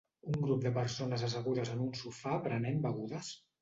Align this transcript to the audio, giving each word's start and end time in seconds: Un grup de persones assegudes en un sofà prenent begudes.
Un 0.29 0.37
grup 0.45 0.63
de 0.63 0.71
persones 0.77 1.27
assegudes 1.29 1.75
en 1.77 1.87
un 1.87 1.95
sofà 2.03 2.37
prenent 2.51 2.85
begudes. 2.91 3.37